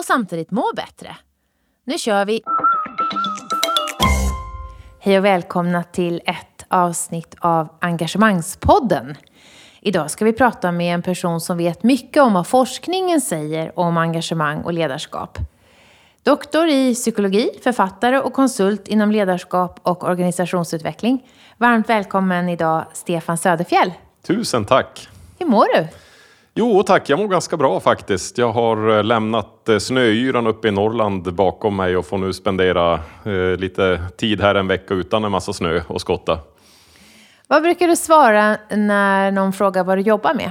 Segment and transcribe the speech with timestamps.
[0.00, 1.16] och samtidigt må bättre.
[1.84, 2.42] Nu kör vi!
[5.00, 9.16] Hej och välkomna till ett avsnitt av Engagemangspodden.
[9.80, 13.96] Idag ska vi prata med en person som vet mycket om vad forskningen säger om
[13.96, 15.38] engagemang och ledarskap.
[16.22, 21.30] Doktor i psykologi, författare och konsult inom ledarskap och organisationsutveckling.
[21.56, 23.92] Varmt välkommen idag Stefan Söderfjell.
[24.26, 25.08] Tusen tack!
[25.38, 25.88] Hur mår du?
[26.54, 28.38] Jo tack, jag mår ganska bra faktiskt.
[28.38, 32.94] Jag har eh, lämnat eh, snöyran uppe i Norrland bakom mig och får nu spendera
[33.24, 36.38] eh, lite tid här en vecka utan en massa snö och skotta.
[37.46, 40.50] Vad brukar du svara när någon frågar vad du jobbar med?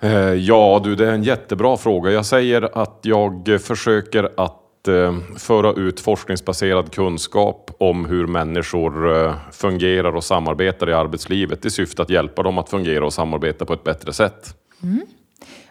[0.00, 2.10] Eh, ja du, det är en jättebra fråga.
[2.10, 4.57] Jag säger att jag försöker att
[4.88, 11.70] eh, föra ut forskningsbaserad kunskap om hur människor eh, fungerar och samarbetar i arbetslivet i
[11.70, 14.56] syfte att hjälpa dem att fungera och samarbeta på ett bättre sätt.
[14.82, 15.00] Mm.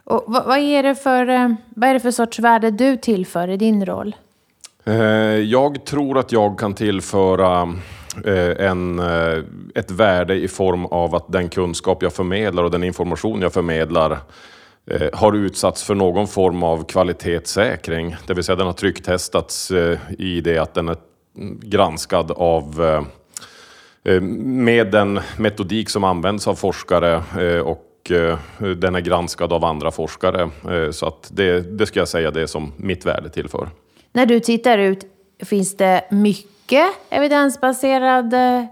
[0.04, 3.86] Och vad, är det för, vad är det för sorts värde du tillför i din
[3.86, 4.16] roll?
[5.46, 7.68] Jag tror att jag kan tillföra
[8.26, 9.44] Eh, en, eh,
[9.76, 14.12] ett värde i form av att den kunskap jag förmedlar och den information jag förmedlar
[14.12, 14.18] eh,
[14.92, 18.16] Eh, har utsatts för någon form av kvalitetssäkring.
[18.28, 20.98] Det vill säga den har trycktestats eh, i det att den är
[21.62, 22.84] granskad av
[24.04, 27.22] eh, med den metodik som används av forskare
[27.62, 27.84] och
[28.78, 30.50] den är granskad av andra forskare.
[30.92, 33.70] Så att det, det ska jag säga det är som mitt värde tillför.
[34.14, 35.06] När du tittar ut,
[35.46, 38.68] finns det mycket mycket evidensbaserade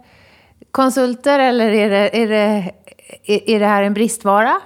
[0.71, 2.71] konsulter eller är det, är det,
[3.25, 4.61] är det här en bristvara?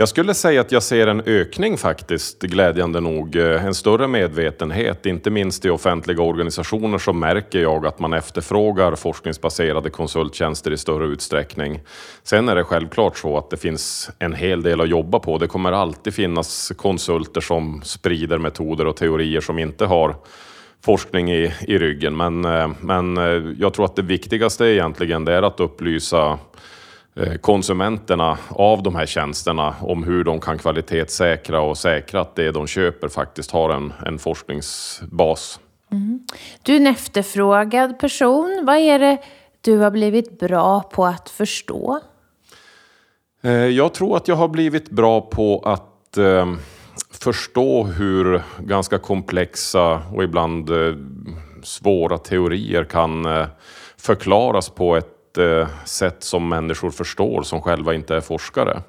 [0.00, 3.36] Jag skulle säga att jag ser en ökning faktiskt, glädjande nog.
[3.36, 8.94] Eh, en större medvetenhet, inte minst i offentliga organisationer så märker jag att man efterfrågar
[8.94, 11.80] forskningsbaserade konsulttjänster i större utsträckning.
[12.22, 15.38] Sen är det självklart så att det finns en hel del att jobba på.
[15.38, 20.16] Det kommer alltid finnas konsulter som sprider metoder och teorier som inte har
[20.84, 22.16] forskning i, i ryggen.
[22.16, 26.38] Men, eh, men eh, jag tror att det viktigaste egentligen det är att upplysa
[27.40, 32.66] konsumenterna av de här tjänsterna om hur de kan kvalitetssäkra och säkra att det de
[32.66, 35.60] köper faktiskt har en, en forskningsbas.
[35.92, 36.20] Mm.
[36.62, 38.64] Du är en efterfrågad person.
[38.66, 39.18] Vad är det
[39.60, 42.00] du har blivit bra på att förstå?
[43.70, 46.18] Jag tror att jag har blivit bra på att
[47.12, 50.94] förstå hur ganska komplexa och ibland eh,
[51.62, 53.46] svåra teorier kan eh,
[53.96, 55.17] förklaras på ett eh,
[55.84, 58.82] sätt som människor förstår som själva inte är forskare.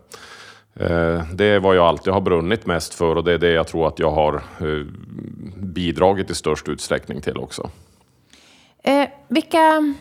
[1.33, 3.87] Det är vad jag alltid har brunnit mest för och det är det jag tror
[3.87, 4.43] att jag har
[5.55, 7.69] bidragit i störst utsträckning till också.
[8.83, 9.93] Eh, vilka,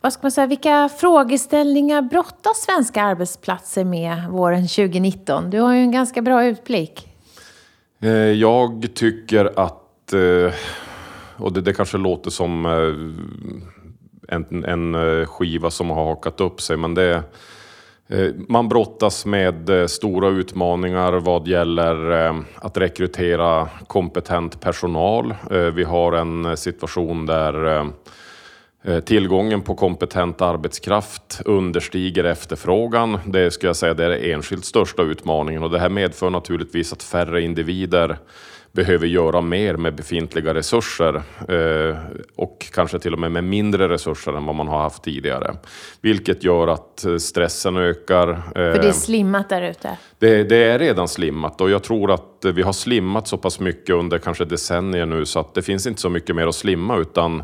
[0.00, 5.50] vad ska man säga, vilka frågeställningar brottas svenska arbetsplatser med våren 2019?
[5.50, 7.08] Du har ju en ganska bra utblick.
[8.00, 10.54] Eh, jag tycker att, eh,
[11.36, 13.73] och det, det kanske låter som eh,
[14.34, 17.22] en, en eh, skiva som har hakat upp sig, men det
[18.08, 25.34] eh, man brottas med eh, stora utmaningar vad gäller att rekrytera kompetent personal.
[25.74, 27.84] Vi har en situation där
[29.04, 33.18] Tillgången på kompetent arbetskraft understiger efterfrågan.
[33.26, 36.92] Det skulle jag säga det är den enskilt största utmaningen och det här medför naturligtvis
[36.92, 38.18] att färre individer
[38.74, 41.96] behöver göra mer med befintliga resurser eh,
[42.36, 45.56] och kanske till och med med mindre resurser än vad man har haft tidigare.
[46.00, 48.28] Vilket gör att eh, stressen ökar.
[48.30, 49.98] Eh, För det är slimmat där ute?
[50.18, 53.94] Det, det, är redan slimmat och jag tror att vi har slimmat så pass mycket
[53.94, 57.42] under kanske decennier nu så att det finns inte så mycket mer att slimma utan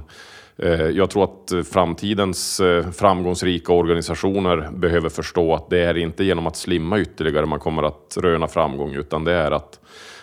[0.93, 2.61] jag tror att framtidens
[2.93, 8.17] framgångsrika organisationer behöver förstå att det är inte genom att slimma ytterligare man kommer att
[8.21, 9.81] röna framgång, utan det är att,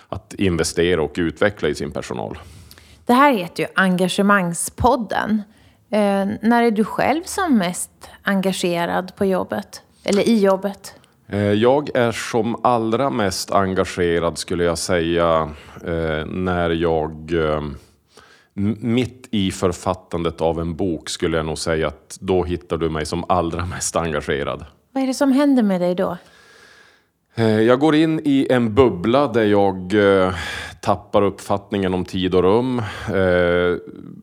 [0.10, 2.38] att investera och utveckla i sin personal.
[3.06, 5.42] Det här heter ju Engagemangspodden.
[5.90, 9.82] Eh, när är du själv som mest engagerad på jobbet?
[10.04, 10.94] Eller i jobbet?
[11.28, 15.50] Eh, jag är som allra mest engagerad skulle jag säga
[15.86, 17.34] eh, när jag
[18.80, 23.06] mitt i författandet av en bok skulle jag nog säga att då hittar du mig
[23.06, 24.66] som allra mest engagerad.
[24.92, 26.18] Vad är det som händer med dig då?
[27.40, 30.34] Eh, jag går in i en bubbla där jag, eh,
[30.82, 32.80] tappar uppfattningen om tid och rum.
[33.08, 33.78] Eh,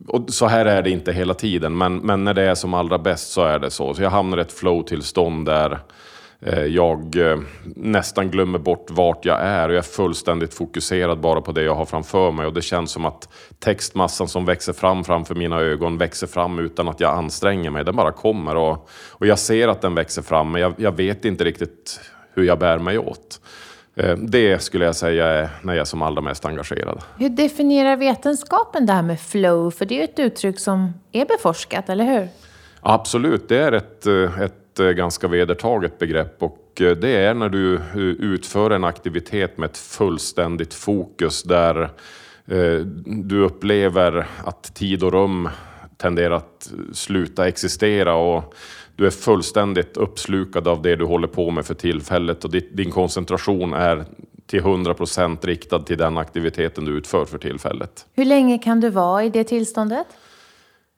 [0.08, 2.98] och så här är det inte hela tiden, men, men när det är som allra
[2.98, 3.94] bäst så är det så.
[3.94, 5.78] Så jag hamnar i ett flow-tillstånd där
[6.68, 7.16] jag
[7.76, 11.74] nästan glömmer bort vart jag är och jag är fullständigt fokuserad bara på det jag
[11.74, 12.46] har framför mig.
[12.46, 13.28] Och det känns som att
[13.58, 17.84] textmassan som växer fram framför mina ögon växer fram utan att jag anstränger mig.
[17.84, 21.24] Den bara kommer och, och jag ser att den växer fram, men jag, jag vet
[21.24, 22.00] inte riktigt
[22.34, 23.40] hur jag bär mig åt.
[23.96, 27.00] Eh, det skulle jag säga är när jag är som allra mest engagerad.
[27.18, 29.70] Hur definierar vetenskapen det här med flow?
[29.70, 32.28] För det är ju ett uttryck som är beforskat, eller hur?
[32.80, 37.80] Absolut, det är ett, eh, ett eh, ganska vedertaget begrepp och det är när du
[38.20, 41.90] utför en aktivitet med ett fullständigt fokus där
[43.04, 45.48] du upplever att tid och rum
[45.96, 48.54] tenderar att sluta existera och
[48.96, 53.72] du är fullständigt uppslukad av det du håller på med för tillfället och din koncentration
[53.72, 54.04] är
[54.46, 58.06] till 100 procent riktad till den aktiviteten du utför för tillfället.
[58.14, 60.06] Hur länge kan du vara i det tillståndet?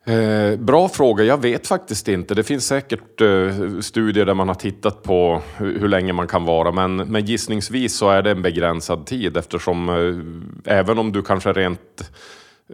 [0.06, 2.34] Eh, bra fråga, jag vet faktiskt inte.
[2.34, 6.44] Det finns säkert eh, studier där man har tittat på hur, hur, länge man kan
[6.44, 11.22] vara, men, men gissningsvis så är det en begränsad tid eftersom eh, även om du
[11.22, 12.10] kanske rent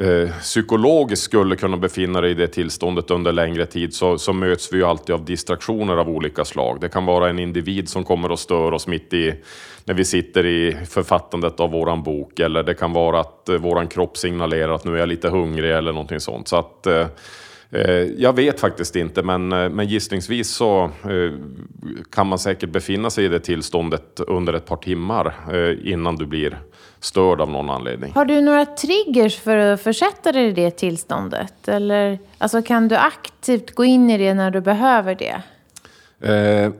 [0.01, 4.73] eh, psykologiskt skulle kunna befinna dig i det tillståndet under längre tid så, så möts
[4.73, 6.81] vi ju alltid av distraktioner av olika slag.
[6.81, 9.35] Det kan vara en individ som kommer och stör oss mitt i
[9.85, 13.89] när vi sitter i författandet av våran bok eller det kan vara att eh, våran
[13.89, 16.49] kropp signalerar att nu är jag lite hungrig eller någonting sånt.
[16.49, 17.07] Så att, eh, eh
[18.17, 21.33] jag vet faktiskt inte, men, eh, men gissningsvis så eh,
[22.11, 25.35] kan man säkert befinna sig i det tillståndet under ett par timmar
[25.85, 26.59] innan du blir
[27.01, 28.13] störd av någon anledning.
[28.15, 31.69] Har du några triggers för att försätta dig i det tillståndet?
[31.69, 35.43] Eller alltså, kan du aktivt gå in i det när du behöver det?
[36.29, 36.73] Eh,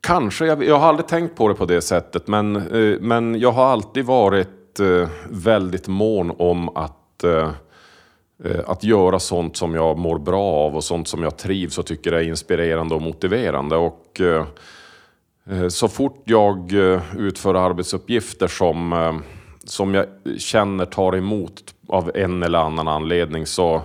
[0.00, 0.46] kanske.
[0.46, 2.28] Jag, jag, har aldrig tänkt på det på det sättet.
[2.28, 7.50] Men, eh, men jag har alltid varit eh, väldigt mån om att eh, eh,
[8.44, 11.86] Eh, att göra sånt som jag mår bra av och sånt som jag trivs och
[11.86, 13.76] tycker är inspirerande och motiverande.
[13.76, 14.46] Och, eh,
[15.50, 16.72] eh, så fort jag
[17.18, 19.22] utför arbetsuppgifter som,
[19.64, 20.06] som jag
[20.38, 23.82] känner tar emot av en eller annan anledning så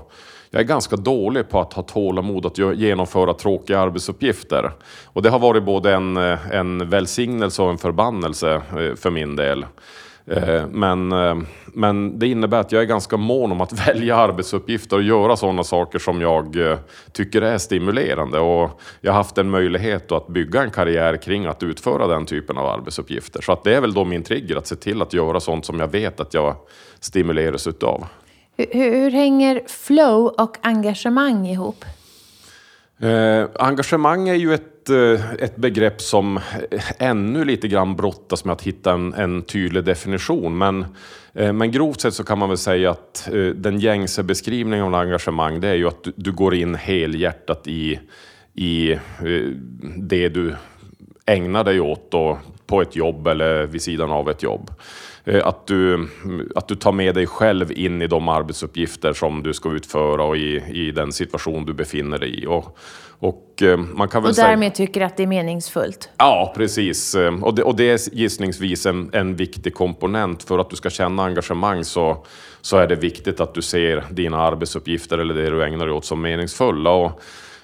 [0.50, 4.72] jag är ganska dålig på att ha tålamod att genomföra tråkiga arbetsuppgifter.
[5.06, 8.62] Och det har varit både en, en välsignelse och en förbannelse
[8.96, 9.66] för min del.
[10.32, 11.36] Eh, men, eh,
[11.66, 15.64] men det innebär att jag är ganska mån om att välja arbetsuppgifter och göra sådana
[15.64, 16.78] saker som jag eh,
[17.12, 18.40] tycker är stimulerande.
[18.40, 22.58] Och jag har haft en möjlighet att bygga en karriär kring att utföra den typen
[22.58, 23.42] av arbetsuppgifter.
[23.42, 25.80] Så att det är väl då min trigger, att se till att göra sånt som
[25.80, 26.56] jag vet att jag
[27.00, 28.06] stimuleras utav.
[28.58, 31.86] Hur, hur hänger flow och engagemang ihop?
[33.02, 36.40] Eh, engagemang är ju ett, eh, ett begrepp som
[36.98, 40.58] ännu lite grann brottas med att hitta en, en tydlig definition.
[40.58, 40.86] Men,
[41.34, 44.96] eh, men grovt sett så kan man väl säga att eh, den gängse beskrivningen av
[44.96, 48.00] engagemang det är ju att du, du går in helhjärtat i,
[48.54, 49.00] i eh,
[49.98, 50.56] det du
[51.26, 54.72] ägnar dig åt då, på ett jobb eller vid sidan av ett jobb.
[55.26, 56.10] Eh, att du,
[56.56, 60.38] att du tar med dig själv in i de arbetsuppgifter som du ska utföra och
[60.38, 62.46] i, i den situation du befinner dig i.
[62.46, 62.78] Och,
[63.20, 66.10] och, eh, man kan väl och därmed säga, tycker att det är meningsfullt?
[66.18, 67.16] Ja, precis.
[67.16, 70.44] Eh, och det, och det är gissningsvis en, en viktig komponent.
[70.44, 72.26] För att du ska känna engagemang så,
[72.62, 76.06] så är det viktigt att du ser dina arbetsuppgifter eller det du ägnar dig åt
[76.06, 76.90] som meningsfulla.
[76.90, 77.22] Och,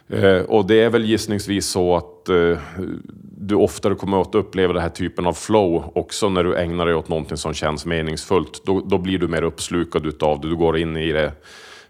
[0.09, 2.57] Eh, och det är väl gissningsvis så att eh,
[3.37, 6.95] du oftare kommer att uppleva den här typen av flow också när du ägnar dig
[6.95, 8.61] åt någonting som känns meningsfullt.
[8.65, 10.47] Då, då blir du mer uppslukad utav det.
[10.47, 11.31] Du går in i det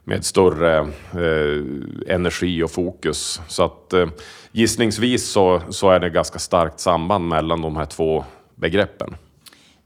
[0.04, 3.42] med större eh, energi och fokus.
[3.48, 4.08] Så att eh,
[4.52, 9.16] gissningsvis så, så är det ganska starkt samband mellan de här två begreppen.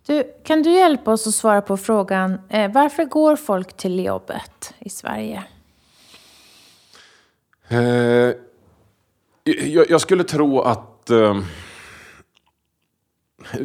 [0.05, 4.73] Du, kan du hjälpa oss att svara på frågan eh, varför går folk till jobbet
[4.79, 5.43] i Sverige?
[7.72, 8.34] Eh,
[9.44, 11.38] jag, jag, skulle tro att eh,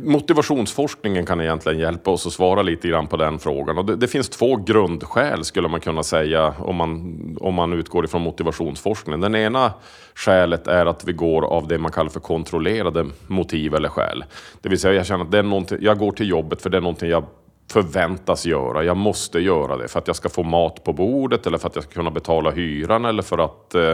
[0.02, 3.78] motivationsforskningen kan egentligen hjälpa oss att svara lite grann på den frågan.
[3.78, 8.04] Och det, det, finns två grundskäl skulle man kunna säga om man, om man utgår
[8.04, 9.20] ifrån motivationsforskningen.
[9.20, 9.72] Den ena
[10.14, 14.24] skälet är att vi går av det man kallar för kontrollerade motiv eller skäl.
[14.60, 16.80] Det vill säga jag känner att det är jag går till jobbet för det är
[16.80, 17.24] någonting jag
[17.68, 18.84] förväntas göra.
[18.84, 21.74] Jag måste göra det för att jag ska få mat på bordet eller för att
[21.74, 23.90] jag ska kunna betala hyran eller för att eh,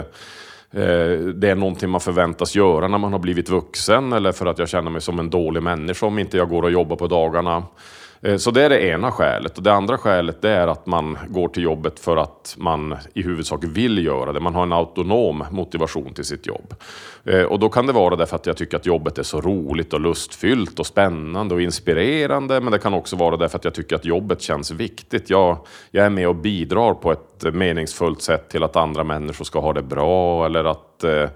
[0.82, 4.58] eh, det är någonting man förväntas göra när man har blivit vuxen eller för att
[4.58, 7.62] jag känner mig som en dålig människa om inte jag går och jobbar på dagarna.
[8.22, 9.56] Eh, så det är det ena skälet.
[9.56, 13.22] Och det andra skälet det är att man går till jobbet för att man i
[13.22, 14.40] huvudsak vill göra det.
[14.40, 16.74] Man har en autonom motivation till sitt jobb.
[17.24, 19.92] Eh, och då kan det vara därför att jag tycker att jobbet är så roligt
[19.92, 22.60] och lustfyllt och spännande och inspirerande.
[22.60, 25.30] Men det kan också vara därför att jag tycker att jobbet känns viktigt.
[25.30, 25.56] Jag,
[25.90, 29.72] jag är med och bidrar på ett meningsfullt sätt till att andra människor ska ha
[29.72, 31.28] det bra eller att Eh,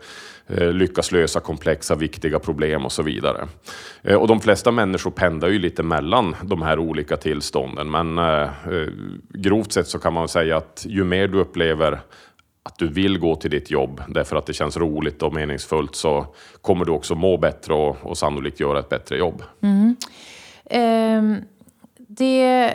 [0.49, 3.49] Eh, lyckas lösa komplexa, viktiga problem och så vidare.
[4.03, 8.49] Eh, och de flesta människor pendlar ju lite mellan de här olika tillstånden, men eh,
[9.29, 12.01] grovt sett så kan man säga att ju mer du upplever
[12.63, 16.27] att du vill gå till ditt jobb därför att det känns roligt och meningsfullt så
[16.61, 19.43] kommer du också må bättre och, och sannolikt göra ett bättre jobb.
[19.61, 19.97] Mm.
[21.19, 21.37] Um,
[21.97, 22.75] det,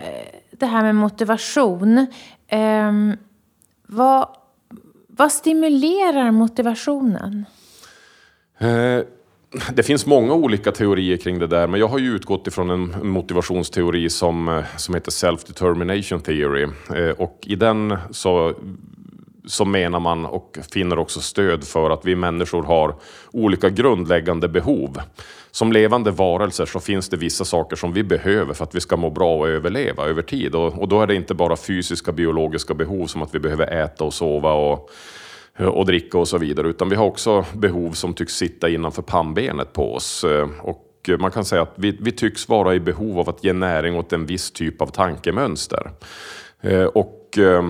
[0.51, 2.07] det här med motivation.
[2.51, 3.17] Um,
[3.87, 4.27] vad,
[5.07, 7.45] vad stimulerar motivationen?
[8.61, 9.03] Eh,
[9.73, 13.07] det finns många olika teorier kring det där, men jag har ju utgått ifrån en
[13.07, 16.67] motivationsteori som, eh, som heter Self-Determination Theory.
[16.95, 18.53] Eh, och i den så,
[19.45, 22.95] så menar man och finner också stöd för att vi människor har
[23.31, 25.01] olika grundläggande behov.
[25.51, 28.97] Som levande varelser så finns det vissa saker som vi behöver för att vi ska
[28.97, 30.55] må bra och överleva över tid.
[30.55, 34.03] Och, och då är det inte bara fysiska biologiska behov som att vi behöver äta
[34.03, 34.89] och sova och
[35.58, 36.67] Eh, och dricka och så vidare.
[36.67, 40.24] Utan vi har också behov som tycks sitta innanför pannbenet på oss.
[40.24, 43.43] Eh, och eh, man kan säga att vi, vi tycks vara i behov av att
[43.43, 45.91] ge näring åt en viss typ av tankemönster.
[46.61, 47.63] Eh, och eh,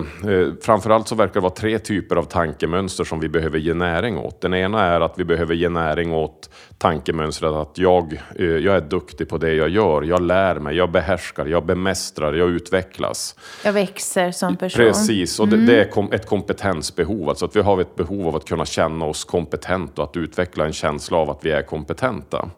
[0.62, 4.40] framförallt så verkar det vara tre typer av tankemönster som vi behöver ge näring åt.
[4.40, 8.80] Den ena är att vi behöver ge näring åt tankemönstret att jag, eh, jag är
[8.80, 10.02] duktig på det jag gör.
[10.02, 13.36] Jag lär mig, jag behärskar, jag bemästrar, jag utvecklas.
[13.64, 14.84] Jag växer som person.
[14.84, 15.66] Precis, och mm.
[15.66, 17.28] det, det, är ett kompetensbehov.
[17.28, 20.66] Alltså att vi har ett behov av att kunna känna oss kompetent och att utveckla
[20.66, 22.50] en känsla av att vi är kompetenta.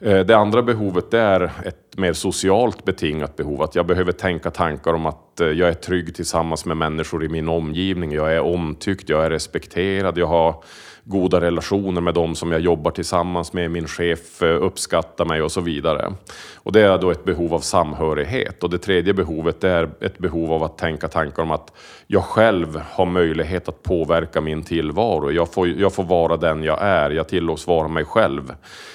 [0.00, 3.62] Eh, det andra behovet det är ett mer socialt betingat behov.
[3.62, 7.28] Att jag behöver tänka tankar om att eh, jag är trygg tillsammans med människor i
[7.28, 8.12] min omgivning.
[8.12, 10.62] Jag är omtyckt, jag är respekterad, jag har
[11.08, 13.70] goda relationer med dem som jag jobbar tillsammans med.
[13.70, 16.12] Min chef eh, uppskattar mig och så vidare.
[16.54, 18.62] Och det är då ett behov av samhörighet.
[18.62, 21.72] Och det tredje behovet är ett behov av att tänka tankar om att
[22.06, 25.30] jag själv har möjlighet att påverka min tillvaro.
[25.30, 27.10] Jag får, jag får vara den jag är.
[27.10, 28.54] Jag tillåts vara mig själv.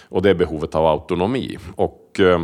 [0.10, 1.58] Och det är behovet av autonomi.
[1.75, 2.41] Och, eh,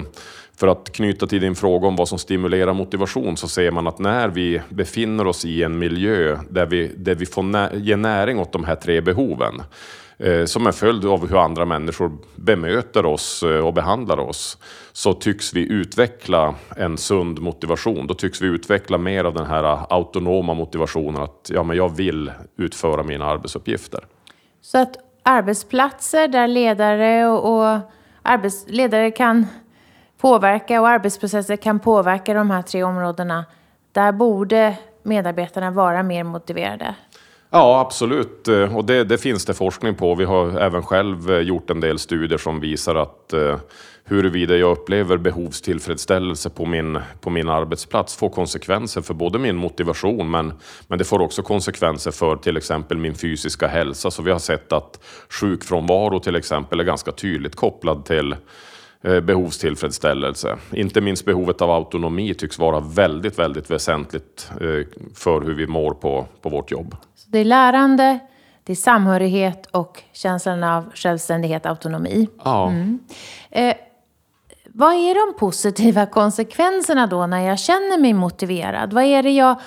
[0.59, 3.99] för att knyta till din fråga om vad som stimulerar motivation så ser man att
[3.99, 8.39] när vi befinner oss i en miljö där vi, där vi får nä ge näring
[8.39, 9.61] åt de här tre behoven
[10.17, 14.57] eh, som en följd av hur andra människor bemöter oss eh, och behandlar oss
[14.93, 18.07] så tycks vi utveckla en sund motivation.
[18.07, 22.31] Då tycks vi utveckla mer av den här autonoma motivationen att ja, men jag vill
[22.57, 23.99] utföra mina arbetsuppgifter.
[24.61, 27.79] Så att arbetsplatser där ledare och, och
[28.21, 29.45] arbetsledare kan
[30.17, 33.45] påverka och arbetsprocesser kan påverka de här tre områdena.
[33.91, 36.95] Där borde medarbetarna vara mer motiverade.
[37.49, 38.47] Ja, absolut.
[38.75, 40.15] Och det, det, finns det forskning på.
[40.15, 43.57] Vi har även själv eh, gjort en del studier som visar att eh,
[44.03, 50.31] huruvida jag upplever behovstillfredsställelse på min, på min arbetsplats får konsekvenser för både min motivation
[50.31, 50.53] men,
[50.87, 54.11] men det får också konsekvenser för till exempel min fysiska hälsa.
[54.11, 58.35] Så vi har sett att sjukfrånvaro till exempel är ganska tydligt kopplad till
[59.01, 60.57] behovstillfredsställelse.
[60.71, 65.93] Inte minst behovet av autonomi tycks vara väldigt, väldigt väsentligt eh, för hur vi mår
[65.93, 66.95] på, på vårt jobb.
[67.15, 68.19] Så det är lärande,
[68.63, 72.27] det är samhörighet och känslan av självständighet, autonomi.
[72.43, 72.69] Ja.
[72.69, 72.99] Mm.
[73.49, 73.75] Eh,
[74.73, 78.93] vad är de positiva konsekvenserna då när jag känner mig motiverad?
[78.93, 79.61] Vad är det jag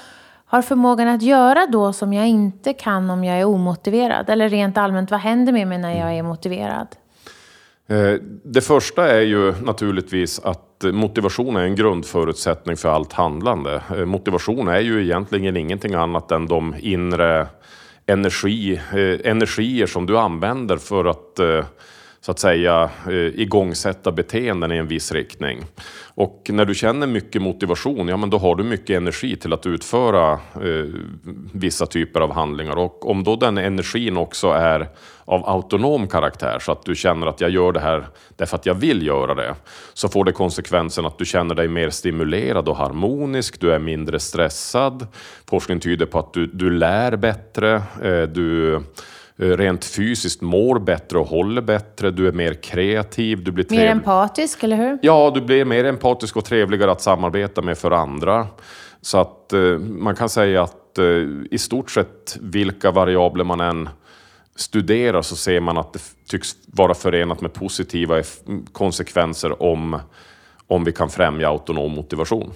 [0.46, 4.30] har förmågan att göra då som jag inte kan om jag är omotiverad?
[4.30, 6.86] Eller rent allmänt, vad händer med mig när jag är motiverad?
[7.90, 13.82] Eh, det första är ju naturligtvis att motivation är en grundförutsättning för allt handlande.
[13.90, 17.46] Eh, motivation är ju egentligen ingenting annat än de inre
[18.06, 21.40] energi, eh, energier som du använder för att
[22.22, 22.90] så att säga
[23.34, 25.64] igångsätta beteenden i en viss riktning.
[26.14, 29.66] Och när du känner mycket motivation, ja men då har du mycket energi till att
[29.66, 30.86] utföra eh,
[31.52, 32.76] vissa typer av handlingar.
[32.76, 34.88] Och om då den energin också är
[35.30, 38.06] av autonom karaktär, så att du känner att jag gör det här
[38.36, 39.54] därför att jag vill göra det,
[39.94, 44.20] så får det konsekvensen att du känner dig mer stimulerad och harmonisk, du är mindre
[44.20, 45.06] stressad.
[45.50, 48.80] Forskning tyder på att du, du lär bättre, eh, du
[49.40, 52.10] Eh, rent fysiskt mår bättre och håller bättre.
[52.10, 53.44] Du är mer kreativ.
[53.44, 54.98] Du blir mer empatisk, eller hur?
[55.02, 58.46] Ja, du blir mer empatisk och trevligare att samarbeta med för andra.
[59.00, 60.76] Så att eh, man kan säga att
[61.50, 63.88] i stort sett vilka variabler man än
[64.60, 68.22] studerar så ser man att det tycks vara förenat med positiva
[68.72, 70.00] konsekvenser om,
[70.66, 72.52] om vi kan främja autonom motivation.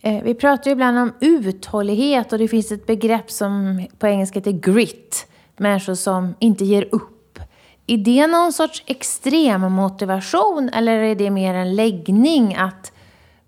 [0.00, 4.38] Eh, vi pratar ju ibland om uthållighet och det finns ett begrepp som på engelska
[4.38, 5.26] heter grit.
[5.56, 7.38] Människor som inte ger upp.
[7.86, 12.92] Är det någon sorts extrem motivation eller är det mer en läggning att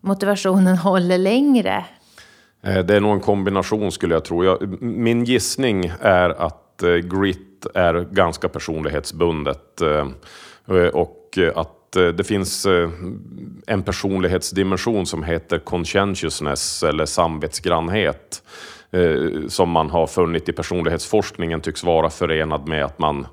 [0.01, 1.85] motivationen håller längre?
[2.63, 4.59] Eh, det är nog en kombination skulle jag tro.
[4.81, 6.89] min gissning är att eh,
[7.75, 10.07] är ganska personlighetsbundet eh,
[10.93, 12.91] och att eh, det finns eh,
[13.67, 18.43] en personlighetsdimension som heter conscientiousness eller samvetsgrannhet
[19.49, 23.27] som man har funnit i personlighetsforskningen tycks vara förenad med att man,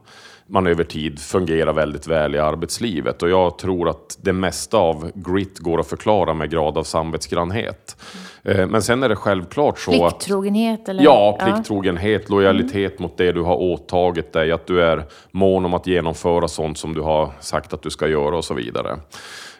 [0.47, 3.23] man över tid fungerar väldigt väl i arbetslivet.
[3.23, 7.97] Och jag tror att det mesta av grit går att förklara med grad av samvetsgrannhet.
[8.43, 10.13] Eh, men sen är det självklart så att...
[10.13, 10.89] Plikttrogenhet?
[10.89, 11.03] Eller?
[11.03, 13.03] Ja, plikttrogenhet, lojalitet mm.
[13.03, 16.93] mot det du har åtagit dig, att du är mån om att genomföra sånt som
[16.93, 18.97] du har sagt att du ska göra och så vidare.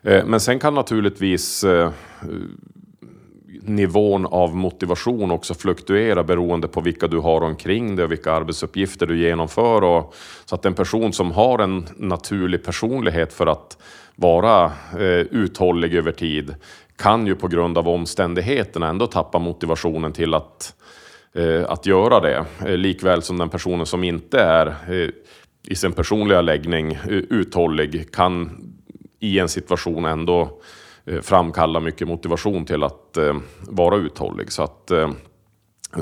[0.02, 1.90] Eh, men sen kan naturligtvis eh,
[3.66, 9.06] nivån av motivation också fluktuera beroende på vilka du har omkring dig och vilka arbetsuppgifter
[9.06, 9.84] du genomför.
[9.84, 10.16] Och,
[10.46, 13.78] så att en person som har en naturlig personlighet för att
[14.16, 16.56] vara eh, uthållig över tid
[16.96, 20.76] kan ju på grund av omständigheterna ändå tappa motivationen till att,
[21.34, 22.46] eh, att göra det.
[22.66, 25.10] Eh, likväl som den personen som inte är eh,
[25.68, 28.52] i sin personliga läggning eh, uthållig kan
[29.20, 30.62] i en situation ändå
[31.06, 33.36] Eh, framkalla mycket motivation till att eh,
[33.70, 34.52] vara uthållig.
[34.52, 35.10] Så att eh,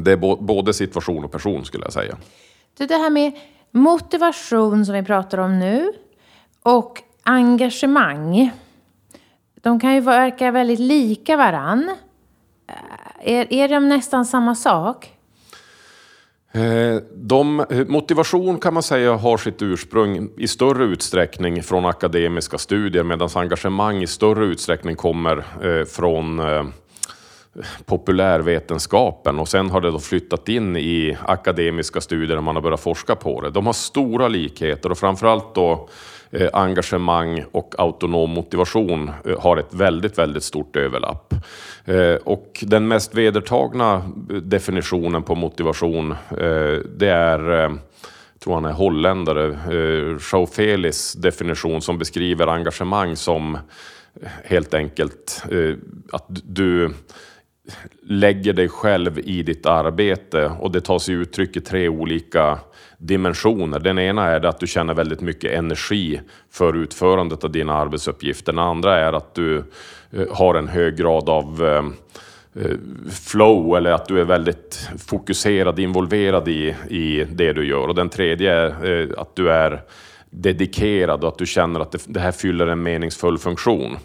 [0.01, 2.17] det är både situation och person skulle jag säga.
[2.77, 3.31] Du, det här med
[3.71, 5.91] motivation som vi pratar om nu
[6.63, 8.51] och engagemang.
[9.55, 11.95] De kan ju verka väldigt lika varann.
[12.67, 15.13] Eh, är, är de nästan samma sak?
[16.53, 22.57] Eh, de, eh, motivation kan man säga har sitt ursprung i större utsträckning från akademiska
[22.57, 26.41] studier medan engagemang i större utsträckning kommer eh, från
[27.85, 32.79] populärvetenskapen och sen har det då flyttat in i akademiska studier där man har börjat
[32.79, 33.49] forska på det.
[33.49, 35.89] De har stora likheter och framförallt då
[36.33, 41.33] Eh, engagemang och autonom motivation eh, har ett väldigt, väldigt stort överlapp.
[41.85, 44.11] Eh, och den mest vedertagna
[44.43, 46.15] definitionen på motivation,
[46.95, 47.39] det är
[48.33, 49.59] jag tror han är holländare,
[50.31, 53.57] Joe Felis definition som beskriver engagemang som
[54.43, 55.43] helt enkelt
[56.11, 56.93] att du
[58.01, 62.59] lägger dig själv i ditt arbete och det tar sig uttryck i tre olika
[62.97, 63.79] dimensioner.
[63.79, 66.21] Den ena är att du känner väldigt mycket energi
[66.51, 68.51] för utförandet av dina arbetsuppgifter.
[68.51, 69.63] Den andra är att du
[70.11, 72.77] eh, har en hög grad av eh, eh,
[73.11, 77.87] flow eller att du är väldigt fokuserad, involverad i, i det du gör.
[77.87, 79.81] Och den tredje är att du är
[80.29, 83.97] dedikerad och att du känner att det, det här fyller en meningsfull funktion.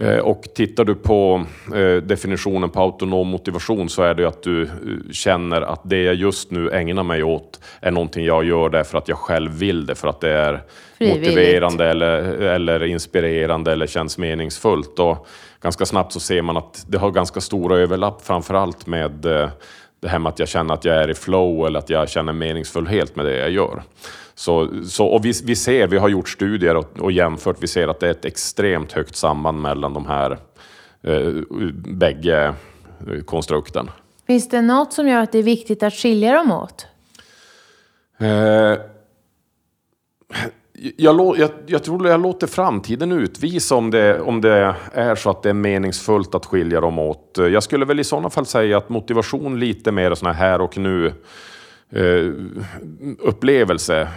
[0.00, 4.62] Eh, och tittar du på eh, definitionen på autonom motivation så är det att du
[4.62, 4.68] eh,
[5.12, 9.08] känner att det jag just nu ägnar mig åt är någonting jag gör därför att
[9.08, 10.62] jag själv vill det, för att det är
[11.00, 14.98] motiverande eller, eller inspirerande eller känns meningsfullt.
[14.98, 15.26] Och
[15.60, 19.10] ganska snabbt så ser man att det har ganska stora överlapp, framförallt med
[20.00, 22.32] det här med att jag känner att jag är i flow eller att jag känner
[22.32, 23.82] meningsfullhet med det jag gör.
[24.38, 27.88] Så, så, och vi, vi ser, vi har gjort studier och, och jämfört, vi ser
[27.88, 30.38] att det är ett extremt högt samband mellan de här
[31.02, 31.32] eh,
[31.72, 32.54] bägge
[33.06, 33.90] eh, konstrukten.
[34.26, 36.86] Finns det något som gör att det är viktigt att skilja dem åt?
[38.18, 38.28] Eh,
[40.96, 45.42] jag, jag, jag, tror jag låter framtiden utvisa om det, om det är så att
[45.42, 47.38] det är meningsfullt att skilja dem åt.
[47.38, 51.12] Jag skulle väl i sådana fall säga att motivation lite mer sån här och nu
[51.92, 52.32] eh,
[53.18, 54.08] upplevelse.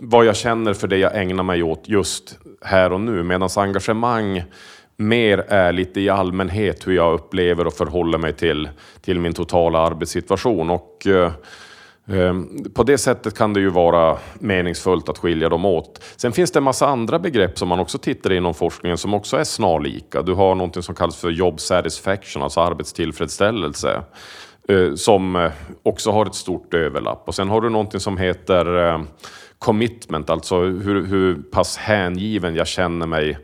[0.00, 3.22] Vad jag känner för det jag ägnar mig åt just här och nu.
[3.22, 4.42] Medan engagemang
[4.96, 8.68] mer är lite i allmänhet hur jag upplever och förhåller mig till,
[9.00, 10.70] till min totala arbetssituation.
[10.70, 11.32] Och, eh,
[12.18, 12.34] eh,
[12.74, 16.02] på det sättet kan det ju vara meningsfullt att skilja dem åt.
[16.16, 19.36] Sen finns det en massa andra begrepp som man också tittar inom forskningen som också
[19.36, 20.22] är snarlika.
[20.22, 24.02] Du har något som kallas för job satisfaction, alltså arbetstillfredsställelse.
[24.68, 27.22] Eh, som eh, också har ett stort överlapp.
[27.26, 29.00] Och sen har du någonting som heter eh,
[29.58, 33.38] commitment, alltså hur, hur pass hängiven jag känner mig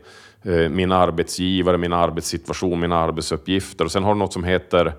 [0.69, 3.85] min arbetsgivare, min arbetssituation, mina arbetsuppgifter.
[3.85, 4.93] Och sen har du något som heter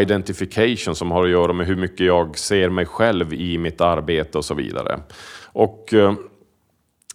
[0.00, 4.38] identification som har att göra med hur mycket jag ser mig själv i mitt arbete
[4.38, 5.00] och så vidare.
[5.52, 5.94] Och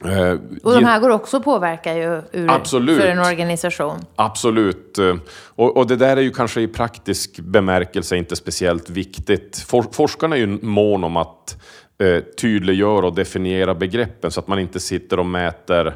[0.05, 0.31] Eh,
[0.63, 3.99] och de här går också att påverka ju ur, för en organisation.
[4.15, 4.97] Absolut.
[4.97, 5.15] Eh,
[5.55, 9.57] och, och, det där är ju kanske i praktisk bemärkelse inte speciellt viktigt.
[9.67, 11.57] For, forskarna är ju mån om att
[12.01, 15.95] eh, tydliggöra och definiera begreppen så att man inte sitter och mäter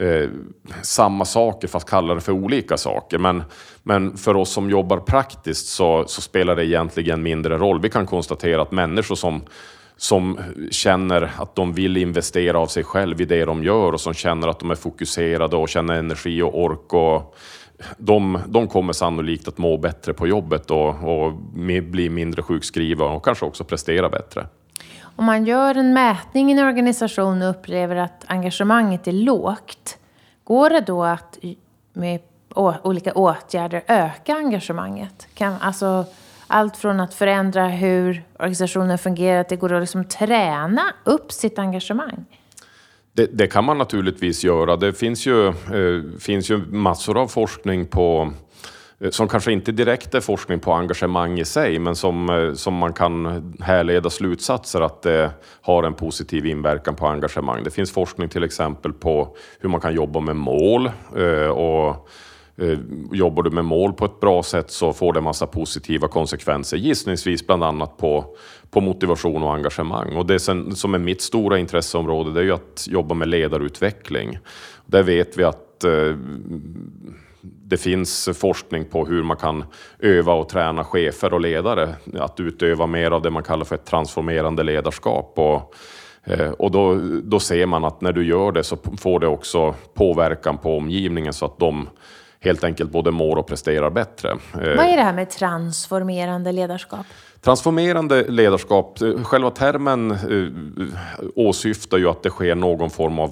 [0.00, 0.28] eh,
[0.82, 3.18] samma saker fast kallar det för olika saker.
[3.18, 3.42] Men,
[3.82, 7.80] men för oss som jobbar praktiskt så, så spelar det egentligen mindre roll.
[7.80, 9.42] Vi kan konstatera att människor som
[9.96, 10.38] som
[10.70, 14.48] känner att de vill investera av sig själv i det de gör och som känner
[14.48, 16.94] att de är fokuserade och känner energi och ork.
[16.94, 17.36] Och
[17.98, 21.32] de, de kommer sannolikt att må bättre på jobbet och, och
[21.82, 24.46] bli mindre sjukskrivna och kanske också prestera bättre.
[25.16, 29.98] Om man gör en mätning i en organisation och upplever att engagemanget är lågt,
[30.44, 31.38] går det då att
[31.92, 32.20] med
[32.82, 35.28] olika åtgärder öka engagemanget?
[35.34, 36.04] Kan, alltså,
[36.46, 41.58] allt från att förändra hur organisationen fungerar, att det går att liksom träna upp sitt
[41.58, 42.24] engagemang?
[43.12, 44.76] Det, det, kan man naturligtvis göra.
[44.76, 48.32] Det finns ju, eh, finns ju massor av forskning på
[49.00, 52.74] eh, som kanske inte direkt är forskning på engagemang i sig, men som, eh, som
[52.74, 53.26] man kan
[53.60, 55.30] härleda slutsatser att det
[55.60, 57.64] har en positiv inverkan på engagemang.
[57.64, 62.08] Det finns forskning till exempel på hur man kan jobba med mål eh, och
[62.58, 62.78] Eh,
[63.12, 67.46] jobbar du med mål på ett bra sätt så får det massa positiva konsekvenser, gissningsvis
[67.46, 68.36] bland annat på,
[68.70, 70.16] på motivation och engagemang.
[70.16, 74.38] Och det sen, som är mitt stora intresseområde det är ju att jobba med ledarutveckling.
[74.86, 76.16] Där vet vi att eh,
[77.40, 79.64] det finns forskning på hur man kan
[79.98, 83.86] öva och träna chefer och ledare att utöva mer av det man kallar för ett
[83.86, 85.32] transformerande ledarskap.
[85.36, 85.74] Och,
[86.24, 89.74] eh, och då, då ser man att när du gör det så får det också
[89.94, 91.88] påverkan på omgivningen så att de
[92.46, 94.30] helt enkelt både mår och presterar bättre.
[94.30, 97.06] Eh, Vad är det här med transformerande ledarskap?
[97.40, 100.86] Transformerande ledarskap, eh, själva termen eh,
[101.34, 103.28] åsyftar ju att det sker någon form av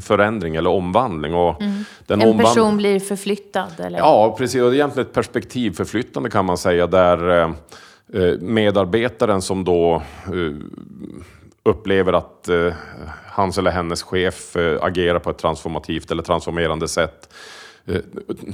[0.00, 1.34] förändring eller omvandling.
[1.34, 1.84] Och mm.
[2.08, 2.40] en omvand...
[2.40, 3.72] person blir förflyttad?
[3.78, 3.98] Eller?
[3.98, 4.62] Ja, precis.
[4.62, 7.54] Och det är egentligen ett perspektivförflyttande kan man säga, där
[8.40, 10.02] medarbetaren som då
[11.62, 12.48] upplever att
[13.26, 17.28] hans eller hennes chef agerar på ett transformativt eller transformerande sätt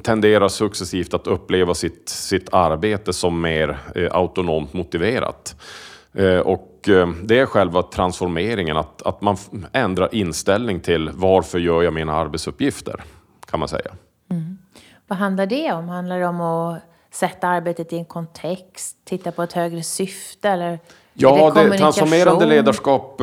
[0.02, 5.56] tenderar successivt att uppleva sitt, sitt arbete som mer eh, autonomt motiverat.
[6.12, 6.68] Eh, och
[7.22, 9.36] det är själva transformeringen, att, att man
[9.72, 13.02] ändrar inställning till varför gör jag mina arbetsuppgifter,
[13.50, 13.90] kan man säga.
[14.30, 14.58] Mm.
[15.06, 15.88] Vad handlar det om?
[15.88, 20.78] Handlar det om att sätta arbetet i en kontext, titta på ett högre syfte eller
[21.14, 23.20] Ja, det, transformerande ledarskap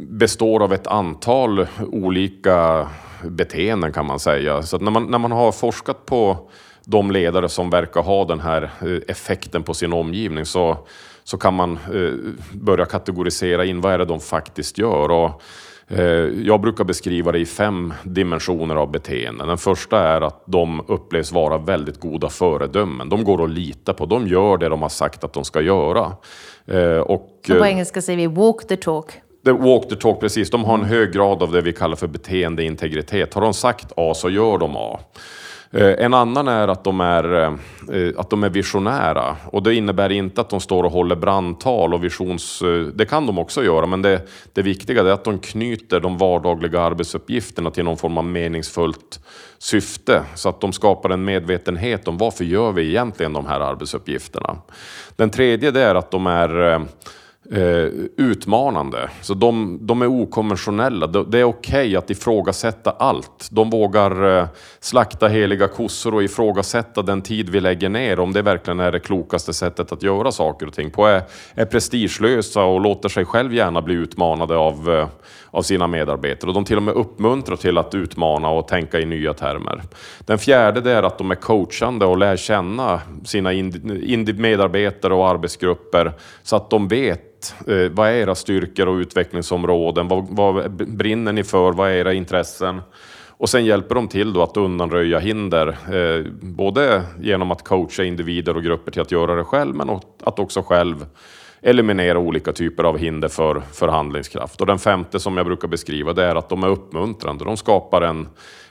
[0.00, 2.88] består av ett antal olika
[3.24, 4.62] beteenden kan man säga.
[4.62, 6.48] Så när, man, när man har forskat på
[6.90, 10.76] de ledare som verkar ha den här eh, effekten på sin omgivning så,
[11.24, 12.12] så kan man eh,
[12.52, 15.10] börja kategorisera in vad är det de faktiskt gör.
[15.10, 15.42] Och,
[15.88, 19.48] eh, jag brukar beskriva det i fem dimensioner av beteenden.
[19.48, 23.08] Den första är att de upplevs vara väldigt goda föredömen.
[23.08, 24.06] De går att lita på.
[24.06, 26.12] De gör det de har sagt att de ska göra.
[27.04, 29.12] Och, på engelska säger vi walk the talk.
[29.44, 30.50] The walk the talk, precis.
[30.50, 33.34] De har en hög grad av det vi kallar för beteendeintegritet.
[33.34, 35.00] Har de sagt A så gör de A.
[35.70, 39.36] Eh, en annan är att de är, eh, att de är visionära.
[39.44, 42.62] Och det innebär inte att de står och håller brandtal och visions...
[42.62, 46.18] Eh, det kan de också göra, men det, det viktiga är att de knyter de
[46.18, 49.20] vardagliga arbetsuppgifterna till någon form av meningsfullt
[49.58, 50.22] syfte.
[50.34, 54.56] Så att de skapar en medvetenhet om varför gör vi egentligen de här arbetsuppgifterna.
[55.16, 56.80] Den tredje det är att de är
[57.52, 59.10] eh, utmanande.
[59.22, 61.06] Så de, de är okonventionella.
[61.06, 63.48] Det är okej okay att ifrågasätta allt.
[63.50, 64.46] De vågar eh,
[64.80, 69.00] slakta heliga kossor och ifrågasätta den tid vi lägger ner om det verkligen är det
[69.00, 71.06] klokaste sättet att göra saker och ting på.
[71.06, 71.22] Är,
[71.54, 75.08] är prestigelösa och låter sig själv gärna bli utmanade av, eh,
[75.50, 76.48] av sina medarbetare.
[76.48, 79.82] Och de till och med uppmuntrar till att utmana och tänka i nya termer.
[80.20, 83.50] Den fjärde det är att de är coachande och lär känna sina
[84.36, 90.08] medarbetare och arbetsgrupper så att de vet eh, vad är era styrkor och utvecklingsområden?
[90.08, 91.72] Vad, vad brinner ni för?
[91.72, 92.80] Vad är era intressen?
[93.38, 98.56] Och sen hjälper de till då att undanröja hinder, eh, både genom att coacha individer
[98.56, 99.90] och grupper till att göra det själv, men
[100.24, 101.06] att också själv
[101.62, 104.60] eliminera olika typer av hinder för förhandlingskraft.
[104.60, 107.44] Och den femte som jag brukar beskriva det är att de är uppmuntrande.
[107.44, 108.28] De skapar en,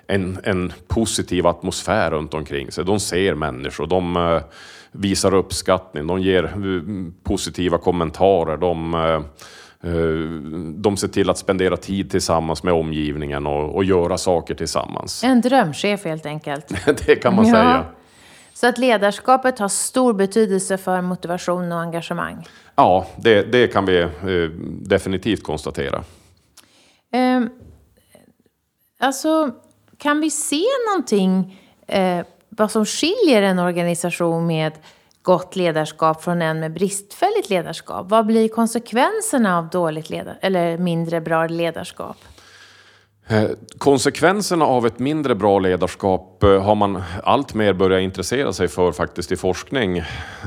[0.08, 2.86] en, en positiv atmosfär runt omkring sig.
[2.86, 3.88] De ser människor.
[3.88, 4.42] De, eh,
[4.98, 6.52] visar uppskattning, de ger eh,
[7.24, 9.22] positiva kommentarer, de, eh,
[10.76, 15.24] de ser till att spendera tid tillsammans med omgivningen och, och göra saker tillsammans.
[15.24, 16.68] En drömchef helt enkelt.
[17.06, 17.54] det kan man ja.
[17.54, 17.86] säga.
[18.58, 22.48] Så att ledarskapet har stor betydelse för motivation och engagemang?
[22.76, 24.10] Ja, det, det kan vi eh,
[24.82, 26.04] definitivt konstatera.
[27.14, 27.50] Um,
[29.00, 29.52] alltså,
[29.98, 34.74] kan vi se någonting eh, vad som skiljer en organisation med
[35.22, 38.10] gott ledarskap från en med bristfälligt ledarskap?
[38.10, 42.18] Vad blir konsekvenserna av dåligt eller mindre bra ledarskap?
[43.30, 48.92] Eh, konsekvenserna av ett mindre bra ledarskap eh, har man alltmer börjat intressera sig för
[48.92, 49.98] faktiskt i forskning.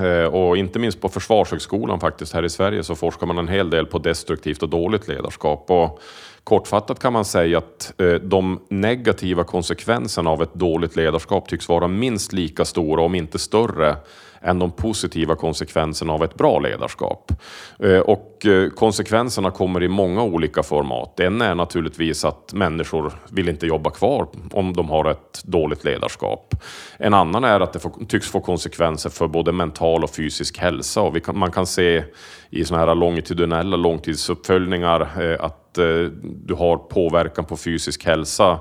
[0.02, 3.70] Eh, och inte minst på Försvarshögskolan faktiskt här i Sverige så forskar man en hel
[3.70, 5.70] del på destruktivt och dåligt ledarskap.
[5.70, 6.00] Och
[6.44, 11.88] kortfattat kan man säga att eh, de negativa konsekvenserna av ett dåligt ledarskap tycks vara
[11.88, 13.96] minst lika stora, om inte större,
[14.42, 17.32] än de positiva konsekvenserna av ett bra ledarskap.
[17.78, 21.20] Eh, och eh, konsekvenserna kommer i många olika format.
[21.20, 26.54] En är naturligtvis att människor vill inte jobba kvar om de har ett dåligt ledarskap.
[26.96, 31.00] En annan är att det tycks få konsekvenser för både mental och fysisk hälsa.
[31.00, 32.04] Och kan, man kan se
[32.50, 35.00] i såna här longitudinella långtidsuppföljningar
[35.40, 35.84] att att
[36.22, 38.58] du har påverkan på fysisk hälsa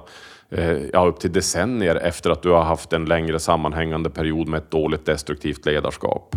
[0.52, 4.58] Eh, ja, upp till decennier efter att du har haft en längre sammanhängande period med
[4.58, 6.36] ett dåligt destruktivt ledarskap.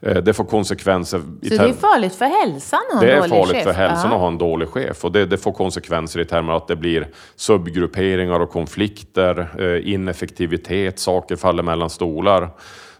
[0.00, 1.18] Eh, det får konsekvenser.
[1.18, 3.30] Så det är farligt för hälsan att ha en dålig chef?
[3.30, 6.20] Det är farligt för hälsan att ha en dålig chef och det, det, får konsekvenser
[6.20, 12.50] i termer av att det blir subgrupperingar och konflikter, eh, ineffektivitet, saker faller mellan stolar.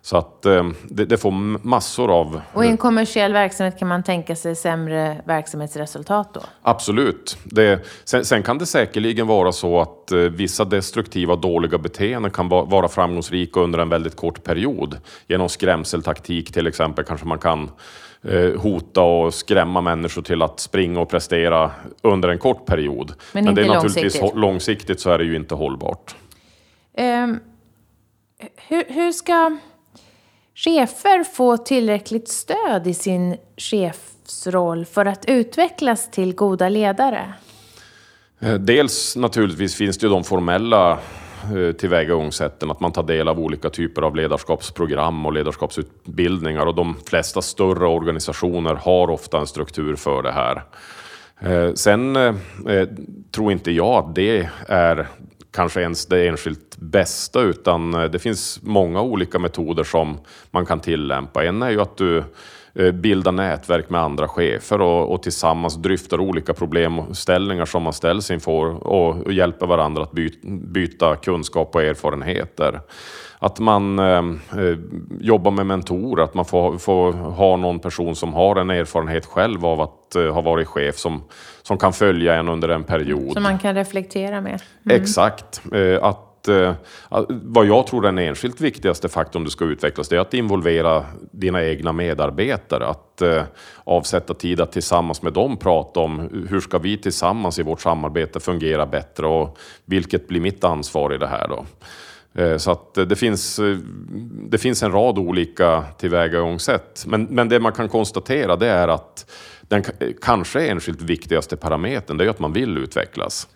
[0.06, 1.30] Så att eh, det, det, får
[1.66, 2.40] massor av...
[2.52, 6.40] Och i en kommersiell verksamhet kan man tänka sig sämre verksamhetsresultat då?
[6.62, 7.38] Absolut.
[7.44, 12.48] Det, sen, sen, kan det säkerligen vara så att eh, vissa destruktiva, dåliga beteenden kan
[12.48, 14.98] va, vara framgångsrika under en väldigt kort period.
[15.26, 17.70] Genom skrämseltaktik till exempel kanske man kan
[18.22, 21.70] eh, hota och skrämma människor till att springa och prestera
[22.02, 23.12] under en kort period.
[23.32, 24.40] Men, Men det är naturligtvis långsiktigt.
[24.40, 26.14] långsiktigt så är det ju inte hållbart.
[26.98, 27.40] Um,
[28.68, 29.58] hur, hur ska
[30.56, 37.34] chefer få tillräckligt stöd i sin chefsroll för att utvecklas till goda ledare?
[38.40, 43.40] Eh, dels naturligtvis finns det ju de formella eh, tillvägagångssätten, att man tar del av
[43.40, 49.96] olika typer av ledarskapsprogram och ledarskapsutbildningar och de flesta större organisationer har ofta en struktur
[49.96, 50.62] för det här.
[51.40, 52.18] Eh, sen
[53.30, 55.06] tror inte jag att det är
[55.52, 60.18] kanske ens det enskilt bästa utan eh, det finns många olika metoder som
[60.50, 61.44] man kan tillämpa.
[61.44, 62.24] En är ju att du
[62.74, 68.30] eh, bildar nätverk med andra chefer och, och tillsammans dryftar olika problemställningar som man ställs
[68.30, 72.80] inför och, och hjälper varandra att byta, byta kunskap och erfarenheter.
[73.38, 74.78] Att man eh, eh,
[75.20, 79.66] jobbar med mentorer, att man får, får ha någon person som har en erfarenhet själv
[79.66, 81.22] av att eh, ha varit chef som,
[81.62, 83.32] som kan följa en under en period.
[83.32, 84.62] Som man kan reflektera med.
[84.84, 85.02] Mm.
[85.02, 85.62] Exakt.
[85.72, 86.74] Eh, att eh,
[87.28, 91.04] vad jag tror är den enskilt viktigaste faktorn du ska utvecklas, det är att involvera
[91.30, 92.86] dina egna medarbetare.
[92.86, 93.42] Att eh,
[93.84, 98.40] avsätta tid att tillsammans med dem prata om hur ska vi tillsammans i vårt samarbete
[98.40, 101.64] fungera bättre och vilket blir mitt ansvar i det här då.
[102.36, 103.76] Eh, så att eh, det finns, eh,
[104.48, 107.04] det finns en rad olika tillvägagångssätt.
[107.06, 109.30] Men, men det man kan konstatera det är att
[109.62, 109.84] den
[110.22, 113.48] kanske enskilt viktigaste parametern det är att man vill utvecklas.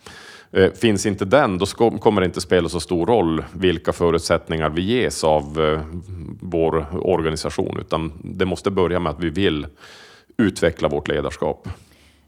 [0.81, 5.25] Finns inte den, då kommer det inte spela så stor roll vilka förutsättningar vi ges
[5.25, 5.79] av
[6.41, 9.67] vår organisation, utan det måste börja med att vi vill
[10.37, 11.69] utveckla vårt ledarskap.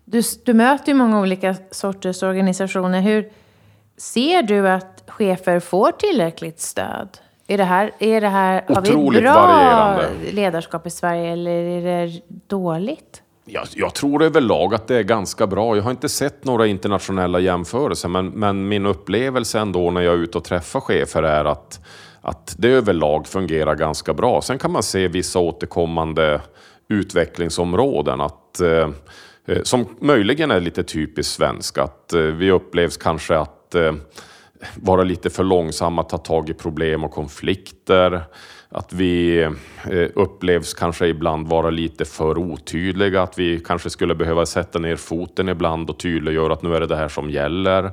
[0.04, 3.00] Du, du möter ju många olika sorters organisationer.
[3.00, 3.30] Hur,
[4.02, 7.08] Ser du att chefer får tillräckligt stöd?
[7.46, 10.08] Är det här, är det här, har vi bra varierande.
[10.32, 13.22] ledarskap i Sverige eller är det dåligt?
[13.44, 15.76] Jag, jag tror överlag att det är ganska bra.
[15.76, 20.18] Jag har inte sett några internationella jämförelser, men, men min upplevelse ändå när jag är
[20.18, 21.80] ute och träffar chefer är att,
[22.20, 24.42] att det överlag fungerar ganska bra.
[24.42, 26.40] Sen kan man se vissa återkommande
[26.88, 28.20] utvecklingsområden.
[28.20, 28.88] Att, eh,
[29.46, 31.82] eh som möjligen är lite typiskt svenska.
[31.82, 33.92] Att eh, vi upplevs kanske att eh,
[34.74, 38.22] vara lite för långsamma att ta tag i problem och konflikter.
[38.68, 39.42] Att vi
[39.90, 44.96] eh, upplevs kanske ibland vara lite för otydliga, att vi kanske skulle behöva sätta ner
[44.96, 47.84] foten ibland och tydliggöra att nu är det det här som gäller.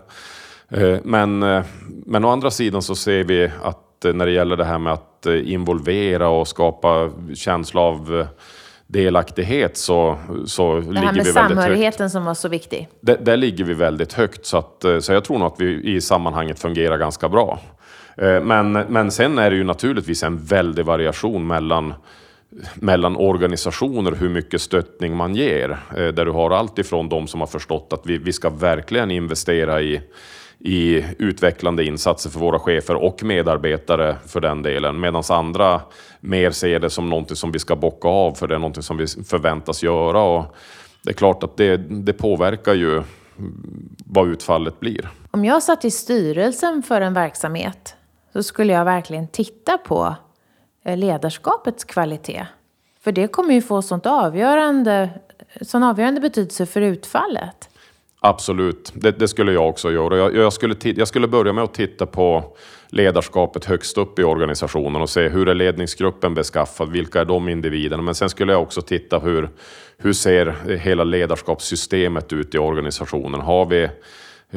[0.69, 1.63] Eh, men, eh,
[2.05, 5.25] men å andra sidan så ser vi att när det gäller det här med att
[5.25, 8.27] involvera och skapa känsla av
[8.91, 11.34] delaktighet så, så ligger vi väldigt högt.
[11.34, 12.88] Det här med samhörigheten som var så viktig.
[13.02, 15.95] Där, där ligger vi väldigt högt så, att, eh, så jag tror nog att vi
[15.95, 17.60] i sammanhanget fungerar ganska bra.
[18.17, 21.93] Eh, men, men sen är det ju naturligtvis en väldig variation mellan
[22.75, 25.69] mellan organisationer hur mycket stöttning man ger.
[25.69, 29.12] Eh, där du har allt ifrån de som har förstått att vi, vi ska verkligen
[29.12, 30.02] investera i
[30.60, 35.00] i utvecklande insatser för våra chefer och medarbetare för den delen.
[35.00, 35.82] Medan andra
[36.19, 38.98] mer ser det som någonting som vi ska bocka av för det är någonting som
[38.98, 40.22] vi förväntas göra.
[40.22, 40.56] Och
[41.04, 43.04] det är klart att det, det påverkar ju
[44.06, 45.10] vad utfallet blir.
[45.32, 47.95] Om jag satt i styrelsen för en verksamhet
[48.34, 50.15] så skulle jag verkligen titta på
[50.86, 52.45] eh, ledarskapets kvalitet.
[53.02, 55.10] För det kommer ju få sånt avgörande,
[55.62, 57.68] sån avgörande betydelse för utfallet.
[58.21, 60.17] Absolut, det, det, skulle jag också göra.
[60.17, 62.58] Jag, jag, skulle jag skulle börja med att titta på
[62.89, 68.03] ledarskapet högst upp i organisationen och se hur är ledningsgruppen beskaffad, vilka är de individerna?
[68.03, 69.49] Men sen skulle jag också titta hur,
[69.97, 73.41] hur ser hela ledarskapssystemet ut i organisationen?
[73.41, 73.89] Har vi,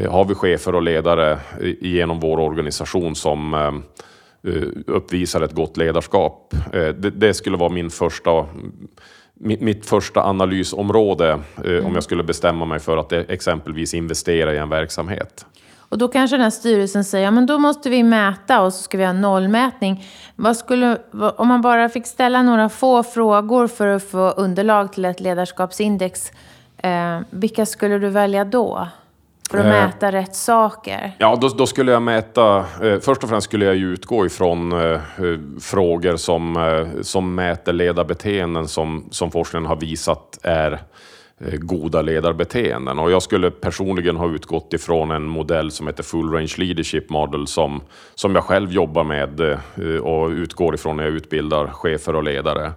[0.07, 1.39] har vi chefer och ledare
[1.81, 6.55] genom vår organisation som eh, uppvisar ett gott ledarskap?
[6.73, 8.47] Eh, det, det skulle vara min första
[9.43, 11.31] mitt, första analysområde
[11.65, 11.87] eh, mm.
[11.87, 15.47] om jag skulle bestämma mig för att exempelvis investera i en verksamhet.
[15.79, 18.83] Och då kanske den här styrelsen säger, ja men då måste vi mäta och så
[18.83, 20.05] ska vi ha nollmätning.
[20.37, 20.99] Vad skulle,
[21.37, 26.33] om man bara fick ställa några få frågor för att få underlag till ett ledarskapsindex,
[26.77, 28.89] eh, vilka skulle du välja då?
[29.51, 31.13] För att eh, mäta rätt saker?
[31.19, 32.59] Ja, då, då skulle jag mäta...
[32.83, 35.01] Eh, först och främst skulle jag utgå ifrån eh,
[35.61, 40.73] frågor som, eh, som mäter ledarbeteenden som, som forskningen har visat är
[41.39, 42.99] eh, goda ledarbeteenden.
[42.99, 47.47] Och jag skulle personligen ha utgått ifrån en modell som heter Full Range Leadership Model
[47.47, 47.83] som,
[48.15, 52.73] som jag själv jobbar med eh, och utgår ifrån när jag utbildar chefer och ledare.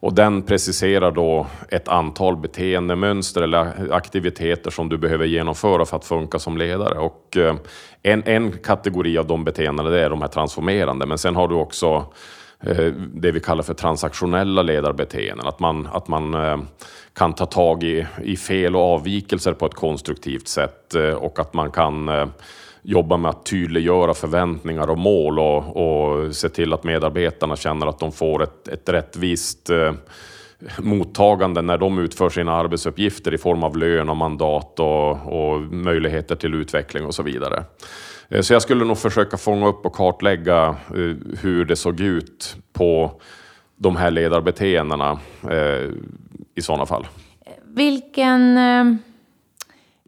[0.00, 6.04] Och den preciserar då ett antal beteendemönster eller aktiviteter som du behöver genomföra för att
[6.04, 6.98] funka som ledare.
[6.98, 7.56] Och eh,
[8.02, 11.54] en, en kategori av de beteendena det är de här transformerande, men sen har du
[11.54, 12.06] också
[12.60, 15.46] eh, det vi kallar för transaktionella ledarbeteenden.
[15.46, 16.58] Att man, att man eh,
[17.12, 21.70] kan ta tag i, i fel och avvikelser på ett konstruktivt sätt och att man
[21.70, 22.08] kan
[22.82, 27.98] jobba med att tydliggöra förväntningar och mål och, och se till att medarbetarna känner att
[27.98, 29.92] de får ett, ett rättvist eh,
[30.78, 36.34] mottagande när de utför sina arbetsuppgifter i form av lön och mandat och, och möjligheter
[36.34, 37.64] till utveckling och så vidare.
[38.28, 42.56] Eh, så jag skulle nog försöka fånga upp och kartlägga eh, hur det såg ut
[42.72, 43.20] på
[43.76, 45.18] de här ledarbeteendena
[45.50, 45.90] eh,
[46.54, 47.06] i sådana fall.
[47.64, 48.84] Vilken eh,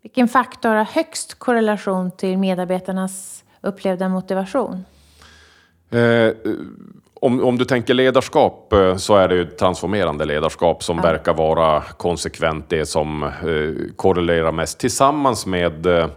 [0.02, 4.84] vilken faktor har högst korrelation till medarbetarnas upplevda motivation?
[5.90, 6.32] Eh,
[7.20, 11.02] om, om du tänker ledarskap eh, så är det ju transformerande ledarskap som ja.
[11.02, 16.08] verkar vara konsekvent det som eh, korrelerar mest tillsammans med eh,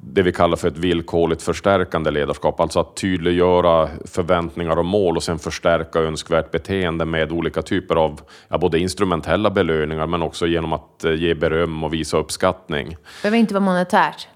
[0.00, 5.22] det vi kallar för ett villkorligt förstärkande ledarskap, alltså att tydliggöra förväntningar och mål och
[5.22, 10.72] sen förstärka önskvärt beteende med olika typer av ja, både instrumentella belöningar men också genom
[10.72, 12.88] att eh, ge beröm och visa uppskattning.
[12.88, 14.28] Det behöver inte vara monetärt?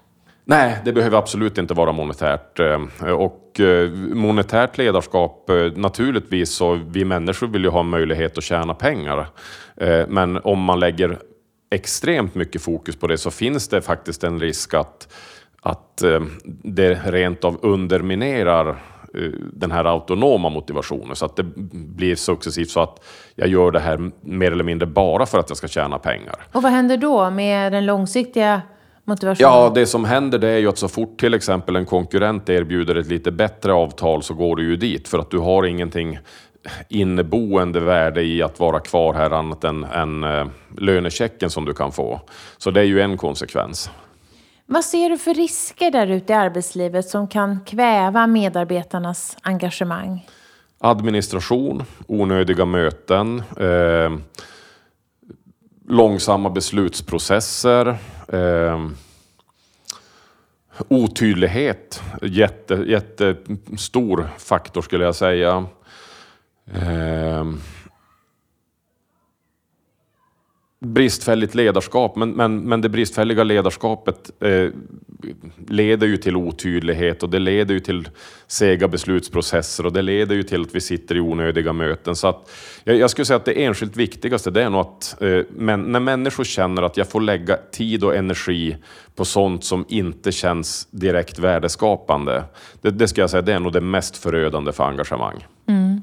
[0.45, 2.59] Nej, det behöver absolut inte vara monetärt.
[2.59, 8.73] Eh, och eh, monetärt ledarskap, naturligtvis så vi människor vill ju ha möjlighet att tjäna
[8.73, 9.27] pengar.
[10.07, 11.17] Men om man lägger
[11.73, 15.07] extremt mycket fokus på det så finns det faktiskt en risk att
[15.63, 16.21] att eh,
[16.63, 22.79] det rent av underminerar eh, den här autonoma motivationen så att det blir successivt så
[22.79, 23.03] att
[23.35, 26.35] jag gör det här mer eller mindre bara för att jag ska tjäna pengar.
[26.51, 28.61] Och vad händer då med den långsiktiga
[29.03, 29.51] motivationen?
[29.51, 32.95] Ja, det som händer det är ju att så fort till exempel en konkurrent erbjuder
[32.95, 36.19] ett lite bättre avtal så går du ju dit för att du har ingenting
[36.89, 40.45] inneboende värde i att vara kvar här annat än, än äh,
[40.77, 42.21] lönechecken som du kan få.
[42.57, 43.91] Så det är ju en konsekvens.
[44.73, 50.27] Vad ser du för risker där ute i arbetslivet som kan kväva medarbetarnas engagemang?
[50.79, 54.11] Administration, onödiga möten, eh,
[55.87, 57.87] långsamma beslutsprocesser,
[58.27, 58.87] eh,
[60.87, 65.65] otydlighet, jätte, jättestor faktor skulle jag säga.
[66.73, 67.45] Eh,
[70.83, 74.69] bristfälligt ledarskap, men, men, men det bristfälliga ledarskapet eh,
[75.67, 78.09] leder ju till otydlighet och det leder ju till
[78.47, 82.15] sega beslutsprocesser och det leder ju till att vi sitter i onödiga möten.
[82.15, 82.51] Så att,
[82.83, 85.99] jag, jag skulle säga att det enskilt viktigaste det är nog att eh, men, när
[85.99, 88.77] människor känner att jag får lägga tid och energi
[89.15, 92.43] på sånt som inte känns direkt värdeskapande,
[92.81, 95.47] det, det ska jag säga det är nog det mest förödande för engagemang.
[95.67, 96.01] Mm.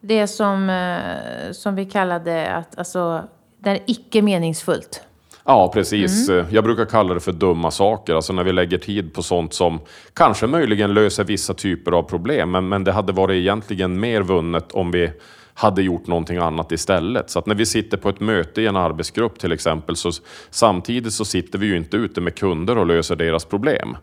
[0.00, 3.28] Det som, eh, som vi kallade att alltså
[3.60, 5.00] det är icke meningsfullt.
[5.44, 6.28] Ja, precis.
[6.28, 6.46] Mm.
[6.50, 8.14] Jag brukar kalla det för dumma saker.
[8.14, 9.80] Alltså när vi lägger tid på sånt som
[10.14, 14.72] kanske möjligen löser vissa typer av problem, men, men det hade varit egentligen mer vunnet
[14.72, 15.10] om vi
[15.54, 17.30] hade gjort någonting annat istället.
[17.30, 20.10] Så att när vi sitter på ett möte i en arbetsgrupp till exempel, så
[20.50, 23.96] samtidigt så sitter vi ju inte ute med kunder och löser deras problem.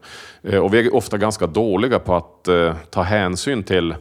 [0.44, 3.96] Eh, och vi är ofta ganska dåliga på att eh, ta hänsyn till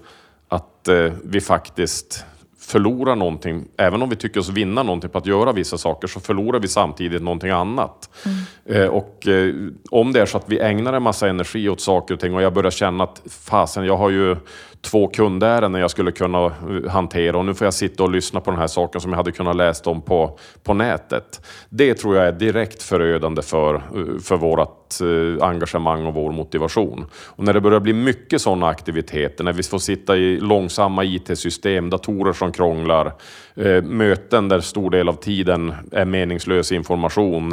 [0.48, 2.24] att eh, vi faktiskt
[2.58, 6.20] förlorar någonting, även om vi tycker oss vinna någonting på att göra vissa saker, så
[6.20, 8.10] förlorar vi samtidigt någonting annat.
[8.24, 8.82] Mm.
[8.82, 9.54] Eh, och eh,
[9.90, 12.42] om det är så att vi ägnar en massa energi åt saker och ting och
[12.42, 14.36] jag börjar känna att fasen, jag har ju
[14.80, 16.52] två kundärenden jag skulle kunna
[16.88, 19.32] hantera och nu får jag sitta och lyssna på den här saken som jag hade
[19.32, 21.46] kunnat läst om på, på nätet.
[21.68, 27.06] Det tror jag är direkt förödande för, eh, för vårt eh, engagemang och vår motivation.
[27.14, 31.90] Och när det börjar bli mycket sådana aktiviteter, när vi får sitta i långsamma IT-system,
[31.90, 33.12] datorer som krånglar,
[33.54, 37.52] eh, möten där stor del av tiden är meningslös information,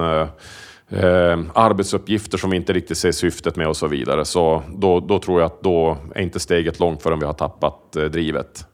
[0.94, 4.26] eh, arbetsuppgifter som vi inte riktigt ser syftet med och så vidare.
[4.26, 7.96] Så då, då tror jag att då är inte steget långt förrän vi har tappat
[7.96, 8.68] eh, drivet.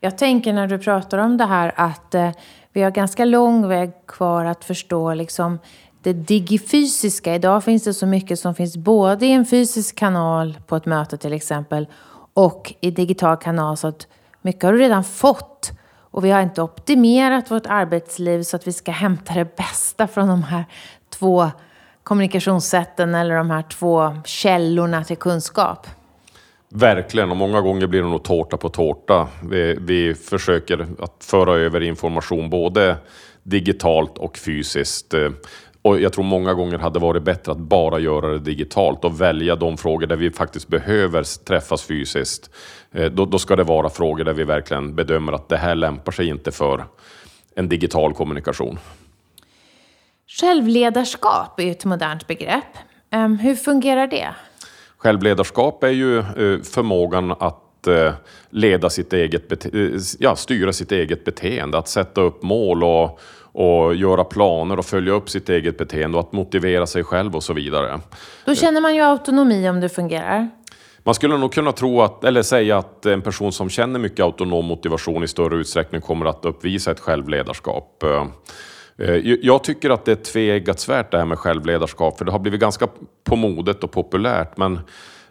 [0.00, 2.30] Jag tänker när du pratar om det här att eh,
[2.72, 5.58] vi har ganska lång väg kvar att förstå liksom,
[6.02, 7.34] det digifysiska.
[7.34, 11.16] Idag finns det så mycket som finns både i en fysisk kanal på ett möte
[11.16, 11.86] till exempel
[12.34, 13.76] och i digital kanal.
[13.76, 14.06] Så att
[14.42, 15.72] mycket har du redan fått.
[16.12, 20.28] Och vi har inte optimerat vårt arbetsliv så att vi ska hämta det bästa från
[20.28, 20.64] de här
[21.20, 21.50] två
[22.02, 25.86] kommunikationssätten eller de här två källorna till kunskap.
[26.68, 29.28] Verkligen, och många gånger blir det nog tårta på tårta.
[29.50, 32.96] Vi, vi försöker att föra över information både
[33.42, 35.14] digitalt och fysiskt.
[35.14, 35.30] Eh,
[35.82, 39.56] och jag tror många gånger hade varit bättre att bara göra det digitalt och välja
[39.56, 42.50] de frågor där vi faktiskt behöver träffas fysiskt.
[42.92, 46.12] Eh, då, då ska det vara frågor där vi verkligen bedömer att det här lämpar
[46.12, 46.84] sig inte för
[47.54, 48.78] en digital kommunikation.
[50.38, 52.78] Självledarskap är ett modernt begrepp.
[53.10, 54.34] Ehm, hur fungerar det?
[54.96, 58.12] Självledarskap är ju eh, förmågan att eh,
[58.50, 59.80] leda sitt eget eh,
[60.18, 65.12] ja, styra sitt eget beteende, att sätta upp mål och, och göra planer och följa
[65.12, 68.00] upp sitt eget beteende och att motivera sig själv och så vidare.
[68.44, 70.50] Då känner man ju autonomi om det fungerar.
[71.02, 74.64] Man skulle nog kunna tro att, eller säga att en person som känner mycket autonom
[74.64, 78.04] motivation i större utsträckning kommer att uppvisa ett självledarskap.
[79.00, 82.38] Eh, jag tycker att det är tveeggat svärd det här med självledarskap, för det har
[82.38, 82.88] blivit ganska
[83.24, 84.56] på modet och populärt.
[84.56, 84.80] Men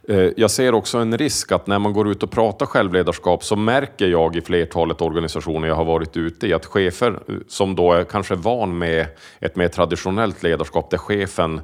[0.07, 3.55] eh, jag ser också en risk att när man går ut och pratar självledarskap så
[3.55, 7.93] märker jag i flertalet organisationer jag har varit ute i att chefer eh, som då
[7.93, 9.07] är kanske van med
[9.39, 11.61] ett mer traditionellt ledarskap där chefen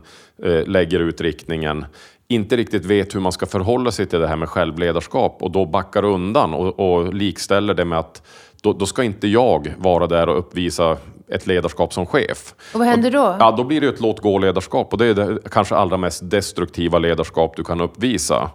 [0.65, 1.85] lägger ut riktningen
[2.27, 5.65] inte riktigt vet hur man ska förhålla sig till det här med självledarskap och då
[5.65, 8.21] backar undan och, och likställer det med att
[8.61, 10.97] då, då, ska inte jag vara där och uppvisa
[11.31, 12.53] ett ledarskap som chef.
[12.73, 13.35] Och vad händer då?
[13.39, 16.99] Ja, då blir det ett låt gå-ledarskap och det är det kanske allra mest destruktiva
[16.99, 18.51] ledarskap du kan uppvisa.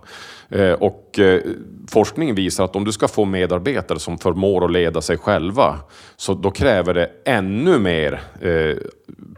[0.50, 1.40] Eh, och eh,
[1.90, 5.76] forskning visar att om du ska få medarbetare som förmår att leda sig själva,
[6.16, 8.76] så då kräver det ännu mer eh,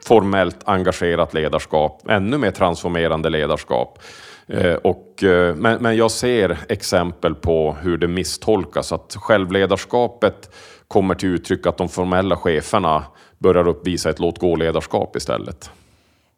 [0.02, 3.98] formellt engagerat ledarskap, ännu mer transformerande ledarskap.
[4.82, 5.24] Och,
[5.56, 10.50] men, men jag ser exempel på hur det misstolkas, att självledarskapet
[10.92, 13.04] kommer till uttryck att de formella cheferna
[13.38, 15.70] börjar uppvisa ett låt gå-ledarskap istället.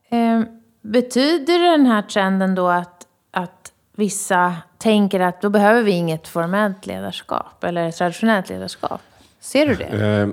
[0.09, 0.41] Eh,
[0.83, 6.87] betyder den här trenden då att, att vissa tänker att då behöver vi inget formellt
[6.87, 9.01] ledarskap eller traditionellt ledarskap?
[9.41, 9.85] Ser du det?
[9.85, 10.29] Eh,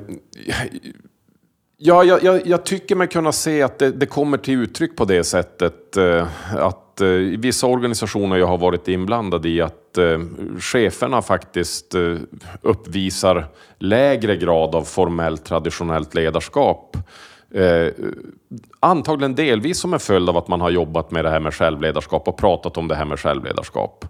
[1.77, 5.05] ja, jag, jag, jag, tycker mig kunna se att det, det kommer till uttryck på
[5.05, 5.97] det sättet.
[5.97, 10.19] Eh, att eh, i vissa organisationer jag har varit inblandad i att att eh,
[10.59, 12.15] cheferna faktiskt eh,
[12.61, 13.47] uppvisar
[13.79, 16.97] lägre grad av formellt traditionellt ledarskap.
[17.53, 17.87] Eh,
[18.79, 22.27] antagligen delvis som en följd av att man har jobbat med det här med självledarskap
[22.27, 24.05] och pratat om det här med självledarskap.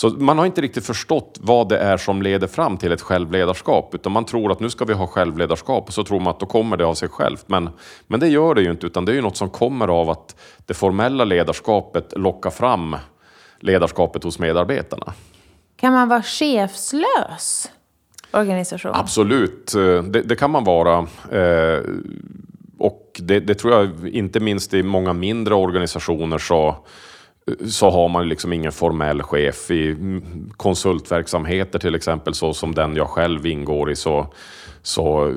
[0.00, 3.94] Så man har inte riktigt förstått vad det är som leder fram till ett självledarskap,
[3.94, 6.46] utan man tror att nu ska vi ha självledarskap och så tror man att då
[6.46, 7.44] kommer det av sig självt.
[7.48, 7.70] Men,
[8.06, 10.36] men det gör det ju inte, utan det är ju något som kommer av att
[10.66, 12.96] det formella ledarskapet lockar fram
[13.60, 15.12] ledarskapet hos medarbetarna.
[15.76, 17.70] Kan man vara chefslös
[18.30, 18.92] organisation?
[18.94, 19.72] Absolut,
[20.04, 20.98] det, det kan man vara.
[21.32, 21.80] Eh,
[22.78, 26.76] och det, det, tror jag, inte minst i många mindre organisationer så,
[27.68, 29.70] så har man liksom ingen formell chef.
[29.70, 29.96] I
[30.56, 34.26] konsultverksamheter till exempel, så som den jag själv ingår i, så,
[34.82, 35.34] så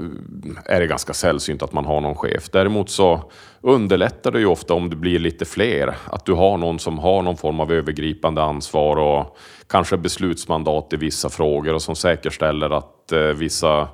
[0.65, 2.49] är det ganska sällsynt att man har någon chef.
[2.49, 3.31] Däremot så
[3.61, 7.21] underlättar det ju ofta om det blir lite fler, att du har någon som har
[7.21, 9.37] någon form av övergripande ansvar och
[9.67, 13.87] kanske beslutsmandat i vissa frågor och som säkerställer att eh, vissa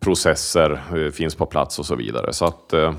[0.00, 2.32] processer eh, finns på plats och så vidare.
[2.32, 2.94] Så att, eh...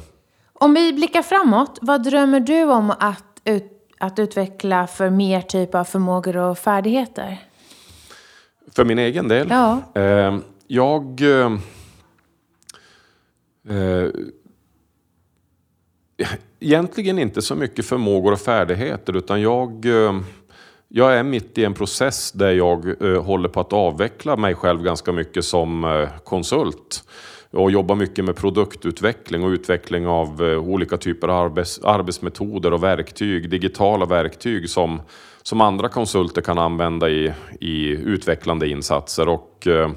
[0.54, 3.73] Om vi blickar framåt, vad drömmer du om att, ut,
[4.04, 7.38] att utveckla för mer typ av förmågor och färdigheter?
[8.76, 9.48] För min egen del?
[9.50, 9.82] Ja.
[9.96, 10.38] Eh,
[10.68, 11.22] jag...
[11.22, 11.52] Eh,
[13.70, 14.10] eh,
[16.60, 20.20] egentligen inte så mycket förmågor och färdigheter utan jag, eh,
[20.88, 22.86] jag är mitt i en process där jag
[23.22, 27.04] håller på att avveckla mig själv ganska mycket som konsult
[27.54, 32.84] och jobbar mycket med produktutveckling och utveckling av eh, olika typer av arbets, arbetsmetoder och
[32.84, 35.02] verktyg, digitala verktyg som,
[35.44, 39.28] som andra konsulter kan använda i, i utvecklande insatser.
[39.28, 39.90] Och, Eh,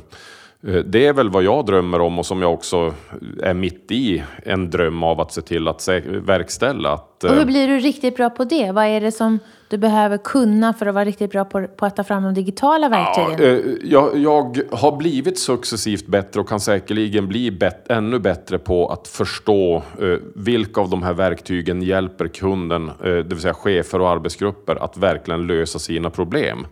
[0.60, 2.94] det är väl vad jag drömmer om och som jag också
[3.42, 6.92] är mitt i en dröm av att se till att verkställa.
[6.92, 8.72] Att, och hur eh, blir du riktigt bra på det?
[8.72, 9.38] Vad är det som
[9.68, 12.88] du behöver kunna för att vara riktigt bra på, på att ta fram de digitala
[12.88, 13.38] verktygen?
[13.38, 18.58] Ja, eh, jag, jag, har blivit successivt bättre och kan säkerligen bli bet, ännu bättre
[18.58, 19.82] på att förstå
[20.34, 25.46] vilka av de här verktygen hjälper kunden, det vill säga chefer och arbetsgrupper, att verkligen
[25.46, 26.66] lösa sina problem.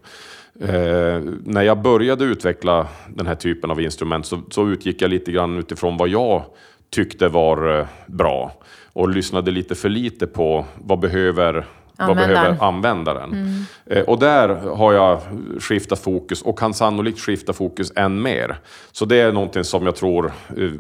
[0.61, 5.32] Eh, när jag började utveckla den här typen av instrument så, så utgick jag lite
[5.32, 6.42] grann utifrån vad jag
[6.90, 8.52] tyckte var eh, bra
[8.92, 11.66] och lyssnade lite för lite på vad behöver
[11.98, 13.32] vad behöver användaren?
[13.32, 13.64] Mm.
[13.86, 15.20] Eh, och där har jag
[15.61, 18.59] skiftat fokus och kan sannolikt skifta fokus än mer.
[18.92, 20.70] Så det är någonting som jag tror eh,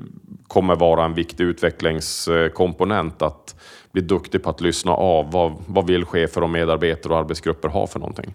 [0.46, 3.22] kommer vara en viktig utvecklingskomponent.
[3.22, 3.54] Att
[3.92, 5.30] bli duktig på att lyssna av.
[5.32, 8.34] Vad, vad vill chefer och medarbetare och arbetsgrupper ha för någonting?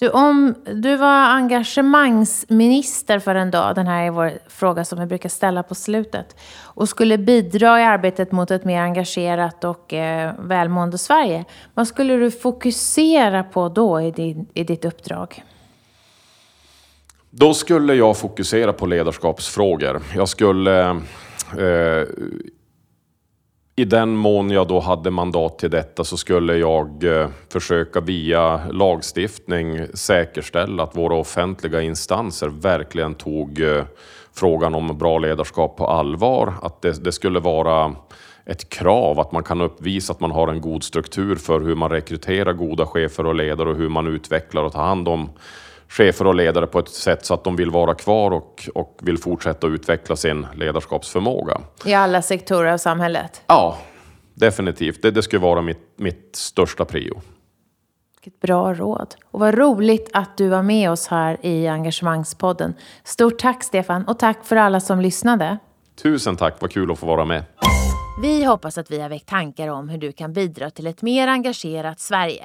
[0.00, 5.06] Du, om du var engagemangsminister för en dag, den här är vår fråga som vi
[5.06, 10.32] brukar ställa på slutet, och skulle bidra i arbetet mot ett mer engagerat och eh,
[10.38, 11.44] välmående Sverige.
[11.74, 15.44] Vad skulle du fokusera på då i, din, i ditt uppdrag?
[17.30, 20.02] Då skulle jag fokusera på ledarskapsfrågor.
[20.14, 20.88] Jag skulle
[21.58, 22.06] eh,
[23.80, 28.60] i den mån jag då hade mandat till detta så skulle jag eh, försöka via
[28.70, 33.84] lagstiftning säkerställa att våra offentliga instanser verkligen tog eh,
[34.32, 36.54] frågan om bra ledarskap på allvar.
[36.62, 37.94] Att det, det skulle vara
[38.46, 41.90] ett krav att man kan uppvisa att man har en god struktur för hur man
[41.90, 45.30] rekryterar goda chefer och ledare och hur man utvecklar och tar hand om
[45.90, 49.18] chefer och ledare på ett sätt så att de vill vara kvar och, och vill
[49.18, 51.60] fortsätta utveckla sin ledarskapsförmåga.
[51.84, 53.42] I alla sektorer av samhället?
[53.46, 53.78] Ja,
[54.34, 55.02] definitivt.
[55.02, 57.20] Det, det skulle vara mitt, mitt största prio.
[58.24, 59.14] Vilket bra råd.
[59.24, 62.74] Och vad roligt att du var med oss här i Engagemangspodden.
[63.04, 65.58] Stort tack Stefan och tack för alla som lyssnade.
[66.02, 67.44] Tusen tack, vad kul att få vara med.
[68.22, 71.28] Vi hoppas att vi har väckt tankar om hur du kan bidra till ett mer
[71.28, 72.44] engagerat Sverige.